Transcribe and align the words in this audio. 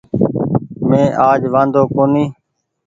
مينٚ 0.87 1.15
آج 1.29 1.41
وآۮو 1.53 1.81
ڪونيٚ 1.93 2.31